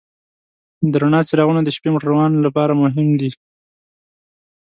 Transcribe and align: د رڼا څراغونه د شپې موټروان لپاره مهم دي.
د 0.91 0.93
رڼا 1.01 1.21
څراغونه 1.29 1.61
د 1.63 1.69
شپې 1.75 1.89
موټروان 1.93 2.31
لپاره 2.45 2.73
مهم 2.83 3.07
دي. 3.19 3.29